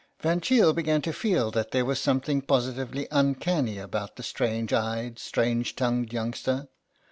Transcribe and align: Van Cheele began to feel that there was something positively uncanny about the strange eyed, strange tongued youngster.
Van 0.19 0.41
Cheele 0.41 0.73
began 0.73 0.99
to 0.99 1.13
feel 1.13 1.51
that 1.51 1.69
there 1.69 1.85
was 1.85 1.99
something 1.99 2.41
positively 2.41 3.07
uncanny 3.11 3.77
about 3.77 4.15
the 4.15 4.23
strange 4.23 4.73
eyed, 4.73 5.19
strange 5.19 5.75
tongued 5.75 6.11
youngster. 6.11 6.67